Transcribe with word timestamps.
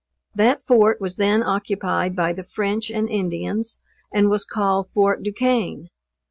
That 0.33 0.63
fort 0.63 0.99
was 0.99 1.17
then 1.17 1.43
occupied 1.43 2.15
by 2.15 2.33
the 2.33 2.41
French 2.41 2.89
and 2.89 3.07
Indians, 3.07 3.77
and 4.11 4.31
was 4.31 4.43
called 4.45 4.89
Fort 4.89 5.21
Du 5.21 5.31
Quesne. 5.31 5.89